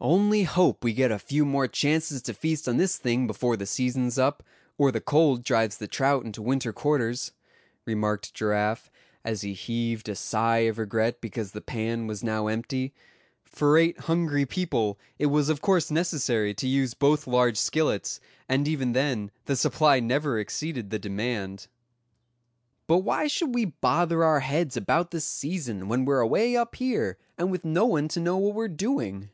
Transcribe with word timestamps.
"Only 0.00 0.44
hope 0.44 0.82
we 0.82 0.94
get 0.94 1.10
a 1.12 1.18
few 1.18 1.44
more 1.44 1.68
chances 1.68 2.22
to 2.22 2.32
feast 2.32 2.66
on 2.66 2.78
this 2.78 2.96
thing 2.96 3.26
before 3.26 3.58
the 3.58 3.66
season's 3.66 4.16
up, 4.18 4.42
or 4.78 4.90
the 4.90 5.02
cold 5.02 5.44
drives 5.44 5.76
the 5.76 5.86
trout 5.86 6.24
into 6.24 6.40
winter 6.40 6.72
quarters," 6.72 7.32
remarked 7.84 8.32
Giraffe, 8.32 8.90
as 9.22 9.42
he 9.42 9.52
heaved 9.52 10.08
a 10.08 10.14
sigh 10.14 10.60
of 10.60 10.78
regret 10.78 11.20
because 11.20 11.50
the 11.52 11.60
pan 11.60 12.06
was 12.06 12.24
now 12.24 12.46
empty—for 12.46 13.76
eight 13.76 14.00
hungry 14.00 14.46
people 14.46 14.98
it 15.18 15.26
was 15.26 15.50
of 15.50 15.60
course 15.60 15.90
necessary 15.90 16.54
to 16.54 16.66
use 16.66 16.94
both 16.94 17.26
large 17.26 17.58
skillets, 17.58 18.18
and 18.48 18.66
even 18.66 18.92
then 18.94 19.30
the 19.44 19.56
supply 19.56 20.00
never 20.00 20.38
exceeded 20.38 20.88
the 20.88 20.98
demand. 20.98 21.66
"But 22.86 23.00
why 23.00 23.26
should 23.26 23.54
we 23.54 23.66
bother 23.66 24.24
our 24.24 24.40
heads 24.40 24.78
about 24.78 25.10
the 25.10 25.20
season, 25.20 25.86
when 25.86 26.06
we're 26.06 26.20
away 26.20 26.56
up 26.56 26.76
here, 26.76 27.18
and 27.36 27.50
with 27.50 27.62
no 27.66 27.84
one 27.84 28.08
to 28.08 28.20
know 28.20 28.38
what 28.38 28.54
we're 28.54 28.66
doing?" 28.66 29.28